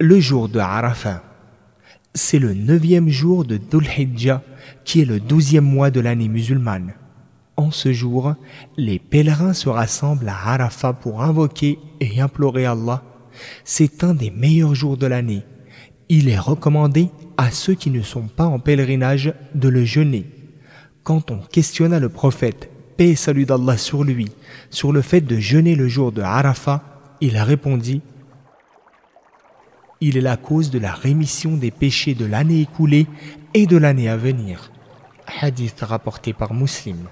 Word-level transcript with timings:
le 0.00 0.18
jour 0.18 0.48
de 0.48 0.58
Arafat. 0.58 1.22
C'est 2.14 2.38
le 2.38 2.54
neuvième 2.54 3.08
jour 3.08 3.44
de 3.44 3.56
Dhul 3.56 3.86
Hijjah, 3.86 4.42
qui 4.84 5.00
est 5.00 5.04
le 5.04 5.20
douzième 5.20 5.64
mois 5.64 5.90
de 5.90 6.00
l'année 6.00 6.28
musulmane. 6.28 6.94
En 7.56 7.70
ce 7.70 7.92
jour, 7.92 8.34
les 8.76 8.98
pèlerins 8.98 9.52
se 9.52 9.68
rassemblent 9.68 10.28
à 10.28 10.52
Arafat 10.52 10.94
pour 10.94 11.22
invoquer 11.22 11.78
et 12.00 12.20
implorer 12.20 12.66
Allah. 12.66 13.02
C'est 13.64 14.02
un 14.02 14.14
des 14.14 14.30
meilleurs 14.30 14.74
jours 14.74 14.96
de 14.96 15.06
l'année. 15.06 15.44
Il 16.08 16.28
est 16.28 16.38
recommandé 16.38 17.10
à 17.36 17.50
ceux 17.50 17.74
qui 17.74 17.90
ne 17.90 18.02
sont 18.02 18.26
pas 18.26 18.46
en 18.46 18.58
pèlerinage 18.58 19.32
de 19.54 19.68
le 19.68 19.84
jeûner. 19.84 20.26
Quand 21.02 21.30
on 21.30 21.38
questionna 21.38 22.00
le 22.00 22.08
prophète, 22.08 22.68
paix 22.96 23.10
et 23.10 23.16
salut 23.16 23.46
d'Allah 23.46 23.76
sur 23.76 24.02
lui, 24.02 24.30
sur 24.70 24.92
le 24.92 25.02
fait 25.02 25.20
de 25.20 25.38
jeûner 25.38 25.76
le 25.76 25.88
jour 25.88 26.12
de 26.12 26.22
Arafat, 26.22 26.82
il 27.20 27.36
a 27.36 27.44
répondu 27.44 28.00
Il 30.00 30.16
est 30.16 30.20
la 30.20 30.36
cause 30.36 30.70
de 30.70 30.78
la 30.78 30.92
rémission 30.92 31.56
des 31.56 31.70
péchés 31.70 32.14
de 32.14 32.24
l'année 32.24 32.60
écoulée 32.60 33.06
et 33.54 33.66
de 33.66 33.76
l'année 33.76 34.08
à 34.08 34.16
venir. 34.16 34.70
Hadith 35.40 35.80
rapporté 35.80 36.32
par 36.32 36.52
Muslim. 36.52 37.08